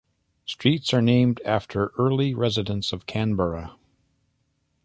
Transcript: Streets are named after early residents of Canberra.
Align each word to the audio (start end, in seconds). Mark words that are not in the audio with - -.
Streets 0.47 0.95
are 0.95 1.01
named 1.03 1.39
after 1.45 1.91
early 1.95 2.33
residents 2.33 2.91
of 2.91 3.05
Canberra. 3.05 3.75